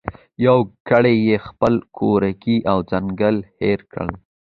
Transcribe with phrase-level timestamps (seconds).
[0.45, 0.57] یو
[0.89, 4.09] ګړی یې خپل کورګی او ځنګل هېر کړ